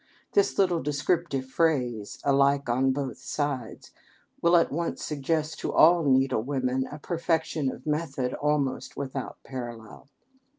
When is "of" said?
7.71-7.85